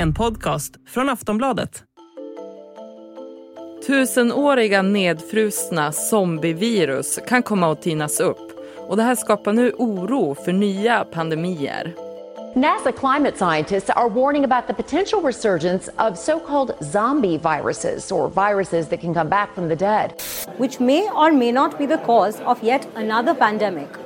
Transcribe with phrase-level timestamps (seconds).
[0.00, 1.82] En podcast från Aftonbladet.
[3.86, 8.52] Tusenåriga nedfrusna zombievirus kan komma att tinas upp
[8.88, 11.94] och det här skapar nu oro för nya pandemier.
[12.54, 18.28] NASA climate scientists are warning about the potential resurgence of so called zombie viruses, or
[18.28, 20.10] viruses that can come back from the dead.
[20.58, 23.99] Which may or may not be the cause of yet another pandemic.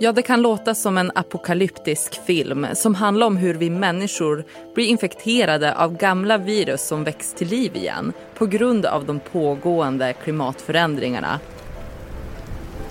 [0.00, 4.86] Ja, det kan låta som en apokalyptisk film som handlar om hur vi människor blir
[4.86, 11.40] infekterade av gamla virus som väcks till liv igen på grund av de pågående klimatförändringarna.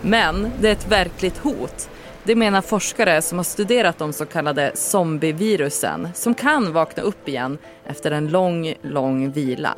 [0.02, 1.89] Men det är ett verkligt hot.
[2.23, 7.58] Det menar forskare som har studerat de så kallade zombievirusen som kan vakna upp igen
[7.85, 9.77] efter en lång, lång vila.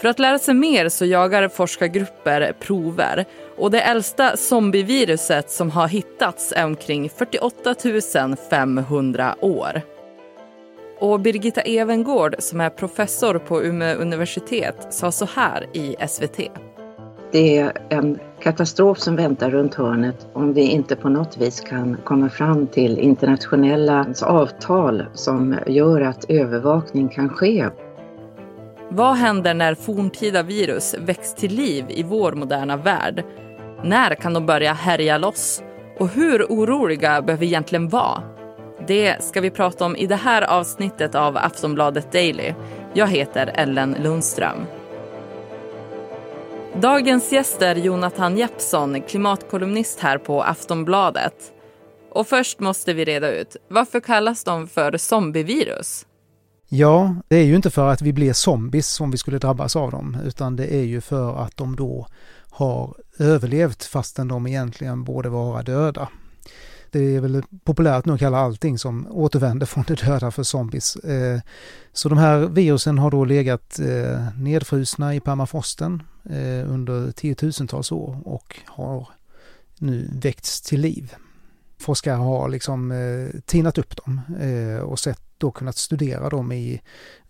[0.00, 3.24] För att lära sig mer så jagar forskargrupper prover
[3.56, 7.74] och det äldsta zombieviruset som har hittats är omkring 48
[8.50, 9.82] 500 år.
[10.98, 16.40] Och Birgitta Evengård som är professor på Umeå universitet sa så här i SVT.
[17.32, 21.96] Det är en katastrof som väntar runt hörnet om vi inte på något vis kan
[22.04, 27.66] komma fram till internationella avtal som gör att övervakning kan ske.
[28.92, 33.24] Vad händer när forntida virus väcks till liv i vår moderna värld?
[33.84, 35.62] När kan de börja härja loss?
[35.98, 38.22] Och hur oroliga behöver vi egentligen vara?
[38.86, 42.54] Det ska vi prata om i det här avsnittet av Aftonbladet Daily.
[42.94, 44.66] Jag heter Ellen Lundström.
[46.80, 51.52] Dagens gäst är Jonathan Jeppsson, klimatkolumnist här på Aftonbladet.
[52.10, 56.06] Och först måste vi reda ut, varför kallas de för zombievirus?
[56.72, 59.90] Ja, det är ju inte för att vi blir zombies som vi skulle drabbas av
[59.90, 62.06] dem, utan det är ju för att de då
[62.50, 66.08] har överlevt fastän de egentligen borde vara döda.
[66.90, 70.96] Det är väl populärt nu att kalla allting som återvänder från de döda för zombies.
[70.96, 71.40] Eh,
[71.92, 78.18] så de här virusen har då legat eh, nedfrusna i permafrosten eh, under tiotusentals år
[78.24, 79.08] och har
[79.78, 81.14] nu väckts till liv.
[81.80, 82.92] Forskare har liksom
[83.46, 84.20] tinat upp dem
[84.84, 86.80] och sett då kunnat studera dem i,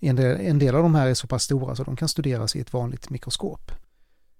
[0.00, 2.56] en del, en del av de här är så pass stora så de kan studeras
[2.56, 3.72] i ett vanligt mikroskop.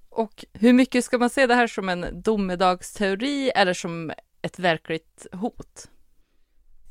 [0.08, 4.12] Och hur mycket ska man se det här som en domedagsteori eller som
[4.42, 5.88] ett verkligt hot?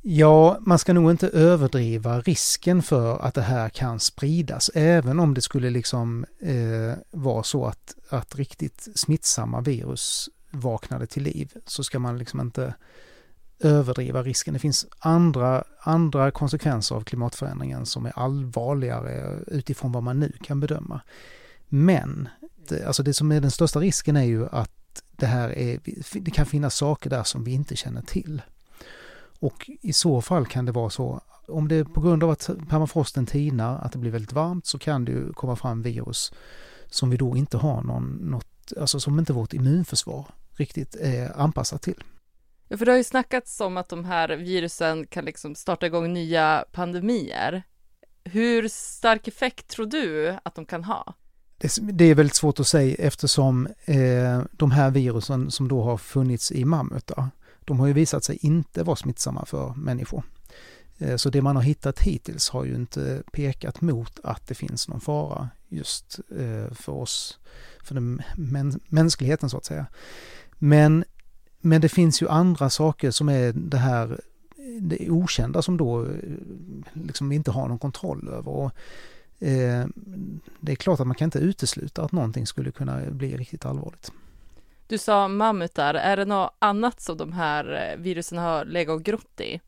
[0.01, 5.33] Ja, man ska nog inte överdriva risken för att det här kan spridas, även om
[5.33, 11.83] det skulle liksom eh, vara så att, att riktigt smittsamma virus vaknade till liv, så
[11.83, 12.73] ska man liksom inte
[13.59, 14.53] överdriva risken.
[14.53, 20.59] Det finns andra, andra konsekvenser av klimatförändringen som är allvarligare utifrån vad man nu kan
[20.59, 21.01] bedöma.
[21.67, 22.29] Men
[22.85, 25.79] alltså det som är den största risken är ju att det här är,
[26.13, 28.41] det kan finnas saker där som vi inte känner till.
[29.39, 32.49] Och i så fall kan det vara så, om det är på grund av att
[32.69, 36.33] permafrosten tinar, att det blir väldigt varmt, så kan det ju komma fram virus
[36.89, 41.81] som vi då inte har någon, något, alltså som inte vårt immunförsvar riktigt är anpassat
[41.81, 42.03] till.
[42.71, 46.13] Ja, för det har ju snackats om att de här virusen kan liksom starta igång
[46.13, 47.63] nya pandemier.
[48.23, 51.13] Hur stark effekt tror du att de kan ha?
[51.81, 56.51] Det, är väldigt svårt att säga eftersom eh, de här virusen som då har funnits
[56.51, 57.29] i mammutar,
[57.59, 60.23] de har ju visat sig inte vara smittsamma för människor.
[60.97, 64.87] Eh, så det man har hittat hittills har ju inte pekat mot att det finns
[64.87, 67.39] någon fara just eh, för oss,
[67.83, 68.21] för den
[68.87, 69.85] mänskligheten så att säga.
[70.51, 71.05] Men,
[71.61, 74.19] men det finns ju andra saker som är det här
[74.81, 76.09] det okända som då eh,
[76.93, 78.51] liksom vi inte har någon kontroll över.
[78.51, 78.71] Och
[79.39, 79.85] Eh,
[80.59, 84.11] det är klart att man kan inte utesluta att någonting skulle kunna bli riktigt allvarligt.
[84.87, 89.03] Du sa mammutar, är det något annat som de här eh, virusen har legat och
[89.03, 89.59] grott i?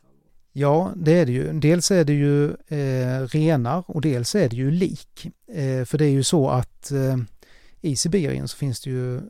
[0.53, 1.59] Ja, det är det ju.
[1.59, 5.27] Dels är det ju eh, renar och dels är det ju lik.
[5.47, 7.17] Eh, för det är ju så att eh,
[7.81, 9.21] i Sibirien så finns det ju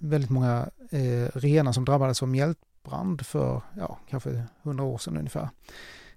[0.00, 5.48] väldigt många eh, renar som drabbades av mjältbrand för ja, kanske hundra år sedan ungefär.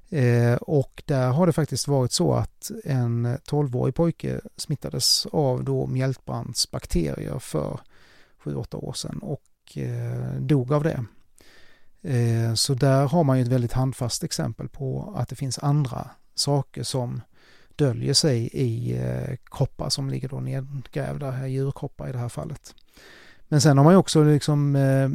[0.09, 5.87] Eh, och där har det faktiskt varit så att en 12-årig pojke smittades av då
[5.87, 7.79] mjältbrandsbakterier för
[8.43, 11.05] 7-8 år sedan och eh, dog av det.
[12.01, 16.09] Eh, så där har man ju ett väldigt handfast exempel på att det finns andra
[16.35, 17.21] saker som
[17.75, 22.75] döljer sig i eh, kroppar som ligger då nedgrävda, djurkroppar i det här fallet.
[23.51, 25.09] Men sen har man ju också liksom, eh,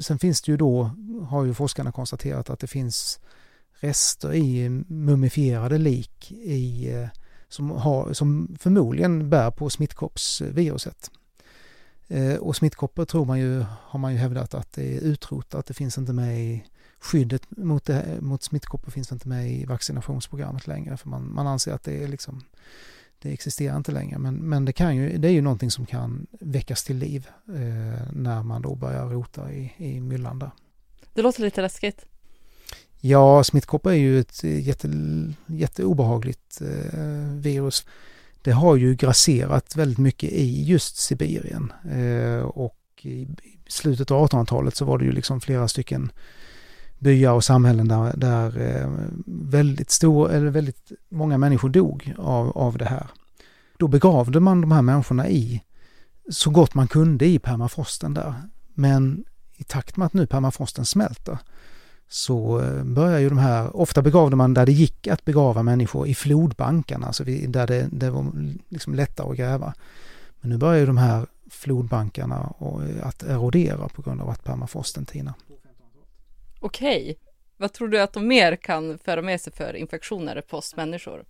[0.00, 0.90] sen finns det ju då,
[1.28, 3.20] har ju forskarna konstaterat att det finns
[3.80, 7.08] rester i mumifierade lik i, eh,
[7.48, 11.10] som, har, som förmodligen bär på smittkoppsviruset.
[12.08, 15.74] Eh, och smittkoppor tror man ju, har man ju hävdat att det är utrotat, det
[15.74, 16.64] finns inte med i
[17.00, 21.72] skyddet mot, det, mot smittkoppor finns inte med i vaccinationsprogrammet längre för man, man anser
[21.72, 22.42] att det är liksom
[23.22, 26.26] det existerar inte längre men, men det, kan ju, det är ju någonting som kan
[26.40, 30.50] väckas till liv eh, när man då börjar rota i, i myllan där.
[31.14, 32.06] Det låter lite läskigt.
[33.00, 34.88] Ja, smittkoppor är ju ett jätte,
[35.46, 37.86] jätteobehagligt eh, virus.
[38.42, 43.28] Det har ju grasserat väldigt mycket i just Sibirien eh, och i
[43.66, 46.12] slutet av 1800-talet så var det ju liksom flera stycken
[47.02, 48.90] byar och samhällen där, där eh,
[49.26, 53.06] väldigt, stor, eller väldigt många människor dog av, av det här.
[53.76, 55.62] Då begravde man de här människorna i
[56.30, 58.34] så gott man kunde i permafrosten där.
[58.74, 59.24] Men
[59.56, 61.38] i takt med att nu permafrosten smälter
[62.08, 66.06] så eh, börjar ju de här, ofta begravde man där det gick att begrava människor
[66.06, 68.26] i flodbankarna, alltså där det, det var
[68.68, 69.74] liksom lättare att gräva.
[70.40, 75.04] Men nu börjar ju de här flodbankarna eh, att erodera på grund av att permafrosten
[75.04, 75.34] tinar.
[76.62, 77.18] Okej.
[77.56, 81.24] Vad tror du att de mer kan föra med sig för infektioner på oss människor?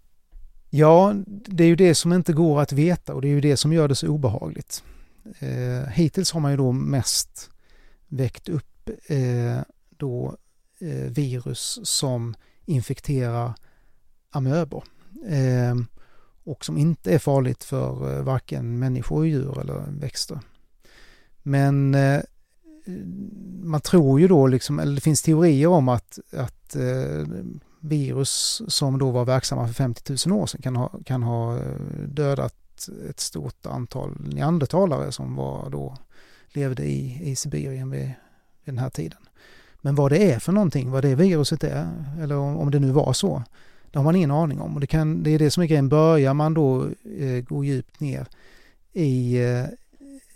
[0.71, 3.57] Ja, det är ju det som inte går att veta och det är ju det
[3.57, 4.85] som gör det så obehagligt.
[5.39, 7.51] Eh, hittills har man ju då mest
[8.09, 9.59] väckt upp eh,
[9.91, 10.37] då
[10.81, 13.55] eh, virus som infekterar
[14.31, 14.85] amöbor
[15.27, 15.75] eh,
[16.45, 20.41] och som inte är farligt för eh, varken människor, djur eller växter.
[21.43, 22.21] Men eh,
[23.63, 27.27] man tror ju då, liksom, eller det finns teorier om att, att eh,
[27.81, 31.63] virus som då var verksamma för 50 000 år sedan kan ha, kan ha eh,
[32.09, 32.55] dödat
[33.11, 35.97] ett stort antal neandertalare som var då
[36.49, 38.01] levde i, i Sibirien vid,
[38.65, 39.19] vid den här tiden.
[39.81, 41.89] Men vad det är för någonting, vad det viruset är,
[42.21, 43.43] eller om, om det nu var så,
[43.91, 44.75] det har man ingen aning om.
[44.75, 46.87] Och det, kan, det är det som är grejen, börjar man då
[47.19, 48.27] eh, gå djupt ner
[48.93, 49.65] i, eh,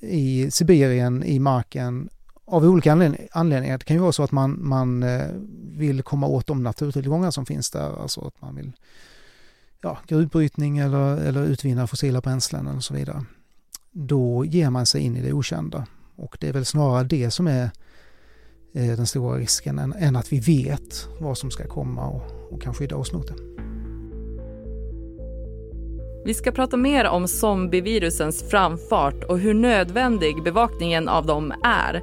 [0.01, 2.09] i Sibirien, i marken,
[2.47, 2.93] av olika
[3.33, 3.79] anledningar.
[3.79, 5.27] Det kan ju vara så att man, man eh,
[5.73, 8.73] vill komma åt de naturtillgångar som finns där, alltså att man vill
[9.81, 13.25] ja, gruvbrytning eller, eller utvinna fossila bränslen och så vidare.
[13.91, 17.47] Då ger man sig in i det okända och det är väl snarare det som
[17.47, 17.71] är
[18.75, 22.63] eh, den stora risken än, än, att vi vet vad som ska komma och, och
[22.63, 23.35] kan skydda oss mot det.
[26.25, 32.03] Vi ska prata mer om zombievirusens framfart och hur nödvändig bevakningen av dem är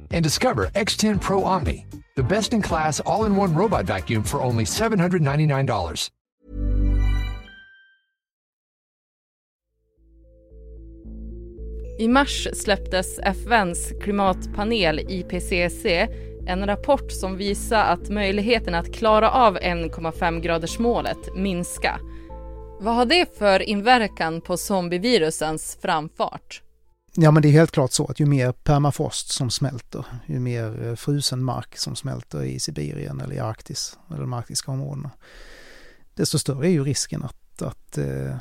[0.13, 1.85] and discover X10 Pro Omni,
[2.15, 6.09] the best in class all in one robot vacuum for only $799.
[11.99, 16.07] I mars släpptes FNs klimatpanel IPCC
[16.47, 21.99] en rapport som visar att möjligheten att klara av 1,5 gradersmålet minska.
[22.79, 26.61] Vad har det för inverkan på zombievirusens framfart?
[27.15, 30.87] Ja men det är helt klart så att ju mer permafrost som smälter, ju mer
[30.87, 35.11] eh, frusen mark som smälter i Sibirien eller i Arktis eller de arktiska områdena,
[36.13, 38.35] desto större är ju risken att, att eh,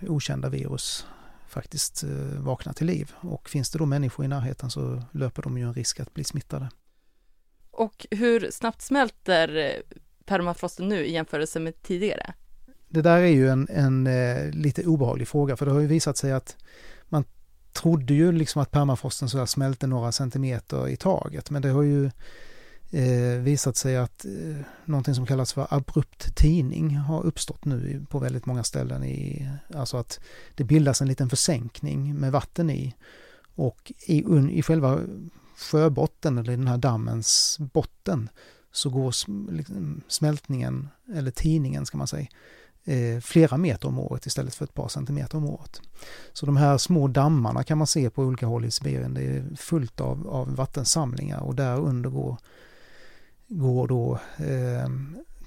[0.00, 1.06] okända virus
[1.48, 3.12] faktiskt eh, vaknar till liv.
[3.20, 6.24] Och finns det då människor i närheten så löper de ju en risk att bli
[6.24, 6.68] smittade.
[7.70, 12.34] Och hur snabbt smälter eh, permafrosten nu i jämförelse med tidigare?
[12.88, 16.16] Det där är ju en, en eh, lite obehaglig fråga för det har ju visat
[16.16, 16.56] sig att
[17.04, 17.24] man
[17.74, 22.10] trodde ju liksom att permafrosten så smälte några centimeter i taget men det har ju
[22.90, 28.18] eh, visat sig att eh, någonting som kallas för abrupt tining har uppstått nu på
[28.18, 29.04] väldigt många ställen.
[29.04, 30.20] I, alltså att
[30.54, 32.94] det bildas en liten försänkning med vatten i
[33.54, 35.00] och i, i själva
[35.56, 38.28] sjöbotten eller i den här dammens botten
[38.72, 39.14] så går
[39.52, 42.26] liksom smältningen, eller tiningen ska man säga,
[42.84, 45.80] eh, flera meter om året istället för ett par centimeter om året.
[46.32, 49.14] Så de här små dammarna kan man se på olika håll i Sibirien.
[49.14, 52.36] Det är fullt av, av vattensamlingar och där under går,
[53.46, 54.88] går då eh,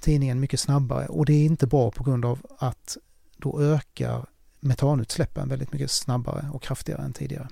[0.00, 2.96] tidningen mycket snabbare och det är inte bra på grund av att
[3.36, 4.26] då ökar
[4.60, 7.48] metanutsläppen väldigt mycket snabbare och kraftigare än tidigare.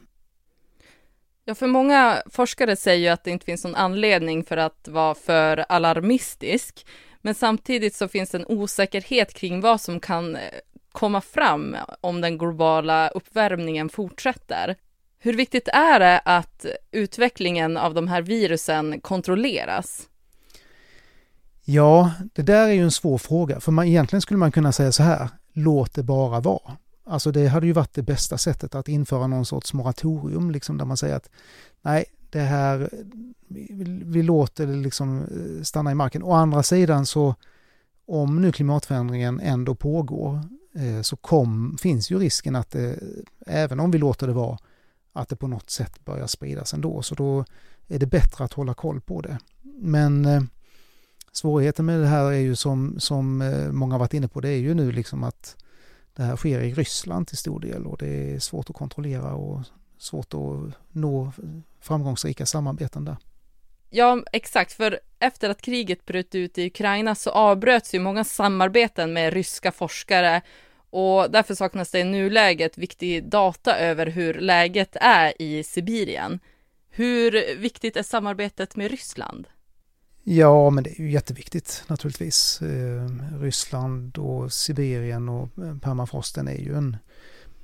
[1.49, 5.15] Ja, för många forskare säger ju att det inte finns någon anledning för att vara
[5.15, 6.87] för alarmistisk.
[7.27, 10.43] Men samtidigt så finns det en osäkerhet kring vad som kan eh,
[10.93, 14.77] komma fram om den globala uppvärmningen fortsätter.
[15.19, 20.09] Hur viktigt är det att utvecklingen av de här virusen kontrolleras?
[21.65, 24.93] Ja, det där är ju en svår fråga, för man, egentligen skulle man kunna säga
[24.93, 26.77] så här, låt det bara vara.
[27.07, 30.85] Alltså det hade ju varit det bästa sättet att införa någon sorts moratorium, liksom där
[30.85, 31.31] man säger att
[31.83, 32.91] nej, det här,
[33.49, 33.69] vi,
[34.05, 36.23] vi låter det liksom eh, stanna i marken.
[36.23, 37.35] Å andra sidan så,
[38.07, 40.41] om nu klimatförändringen ändå pågår,
[40.75, 42.99] eh, så kom, finns ju risken att det,
[43.47, 44.59] även om vi låter det vara,
[45.13, 47.03] att det på något sätt börjar spridas ändå.
[47.03, 47.45] Så då
[47.89, 49.39] är det bättre att hålla koll på det.
[49.63, 50.43] Men eh,
[51.33, 54.49] svårigheten med det här är ju som, som eh, många har varit inne på, det
[54.49, 55.57] är ju nu liksom att
[56.17, 59.61] det här sker i Ryssland till stor del och det är svårt att kontrollera och
[59.99, 61.33] svårt att nå
[61.81, 63.17] framgångsrika samarbeten där.
[63.91, 64.73] Ja, exakt.
[64.73, 69.73] För efter att kriget bröt ut i Ukraina så avbröts ju många samarbeten med ryska
[69.73, 70.43] forskare
[70.91, 76.41] och därför saknas det i nuläget viktig data över hur läget är i Sibirien.
[76.91, 79.49] Hur viktigt är samarbetet med Ryssland?
[80.25, 82.63] Ja, men det är ju jätteviktigt naturligtvis.
[82.63, 86.97] Eh, Ryssland och Sibirien och eh, permafrosten är ju en,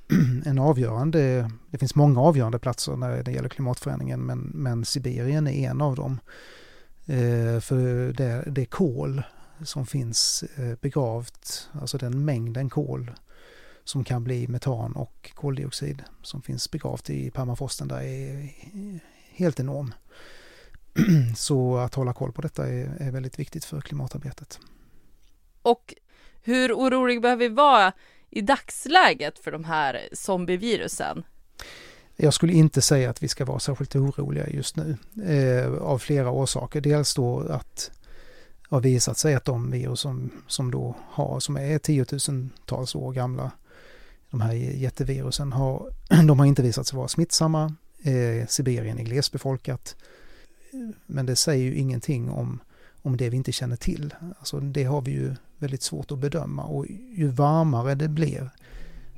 [0.45, 5.69] en avgörande, det finns många avgörande platser när det gäller klimatförändringen, men, men Sibirien är
[5.69, 6.19] en av dem.
[7.05, 9.23] Eh, för det, det kol
[9.63, 13.11] som finns eh, begravt, alltså den mängden kol
[13.83, 18.49] som kan bli metan och koldioxid som finns begravt i permafrosten där är
[19.31, 19.93] helt enorm.
[21.35, 24.59] Så att hålla koll på detta är, är väldigt viktigt för klimatarbetet.
[25.61, 25.93] Och
[26.41, 27.93] hur orolig behöver vi vara
[28.33, 31.23] i dagsläget för de här zombievirusen?
[32.15, 36.31] Jag skulle inte säga att vi ska vara särskilt oroliga just nu eh, av flera
[36.31, 36.81] orsaker.
[36.81, 37.91] Dels då att
[38.69, 43.13] det har visat sig att de virus som, som då har, som är tiotusentals år
[43.13, 43.51] gamla,
[44.29, 45.93] de här jättevirusen, har,
[46.27, 47.75] de har inte visat sig vara smittsamma.
[48.03, 49.95] Eh, Sibirien är glesbefolkat.
[51.05, 52.59] Men det säger ju ingenting om,
[53.03, 54.13] om det vi inte känner till.
[54.39, 58.49] Alltså det har vi ju väldigt svårt att bedöma och ju varmare det blir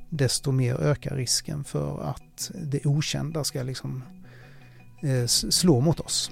[0.08, 4.02] desto mer ökar risken för att det okända ska liksom
[5.02, 6.30] eh, slå mot oss.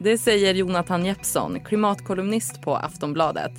[0.00, 3.52] Det säger Jonathan Jeppsson, klimatkolumnist på Aftonbladet.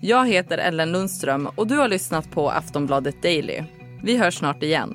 [0.00, 3.62] Jag heter Ellen Lundström och du har lyssnat på Aftonbladet Daily.
[4.02, 4.94] Vi hörs snart igen.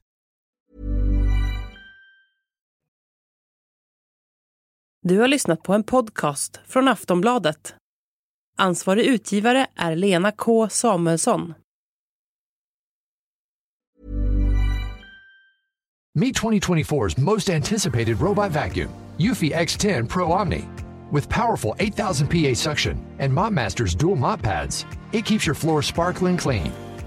[5.07, 7.75] Du har lyssnat på en podcast från Aftonbladet.
[8.57, 11.53] Ansvarig utgivare är Lena K Samuelsson.
[16.13, 18.89] Meet 2024's most anticipated robot vacuum,
[19.19, 20.63] Eufy X10 Pro Omni.
[21.11, 26.37] With powerful 8000 PA suction and MopMaster's dual mop pads, it keeps your floor sparkling
[26.37, 26.71] clean.